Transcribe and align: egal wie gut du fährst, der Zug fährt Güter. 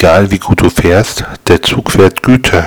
egal 0.00 0.30
wie 0.30 0.38
gut 0.38 0.62
du 0.62 0.70
fährst, 0.70 1.24
der 1.46 1.60
Zug 1.60 1.90
fährt 1.90 2.22
Güter. 2.22 2.66